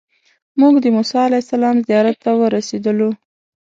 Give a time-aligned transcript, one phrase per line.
[0.59, 3.09] موږ د موسی علیه السلام زیارت ته ورسېدلو.